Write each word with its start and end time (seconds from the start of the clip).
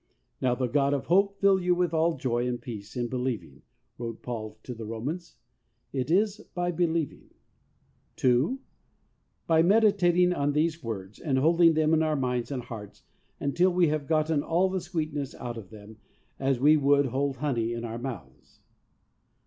"Now 0.41 0.55
the 0.55 0.65
God 0.65 0.95
of 0.95 1.05
hope 1.05 1.39
fill 1.39 1.61
you 1.61 1.75
with 1.75 1.93
all 1.93 2.17
joy 2.17 2.47
and 2.47 2.59
peace 2.59 2.97
in 2.97 3.07
believing," 3.07 3.61
wrote 3.99 4.23
Paul 4.23 4.57
to 4.63 4.73
the 4.73 4.83
Romans, 4.87 5.35
It 5.93 6.09
is 6.09 6.39
by 6.55 6.71
believing. 6.71 7.29
(2) 8.15 8.59
By 9.45 9.61
meditating 9.61 10.33
on 10.33 10.53
these 10.53 10.81
words 10.81 11.19
and 11.19 11.37
holding 11.37 11.75
them 11.75 11.93
in 11.93 12.01
our 12.01 12.15
minds 12.15 12.49
and 12.49 12.63
hearts 12.63 13.03
until 13.39 13.69
we 13.69 13.89
have 13.89 14.07
gotten 14.07 14.41
all 14.41 14.69
the 14.71 14.81
sweetness 14.81 15.35
out 15.35 15.55
of 15.59 15.69
them 15.69 15.97
as 16.39 16.59
we 16.59 16.77
would 16.77 17.05
hold 17.05 17.35
honey 17.37 17.71
in 17.71 17.85
our 17.85 17.99
mouths. 17.99 18.61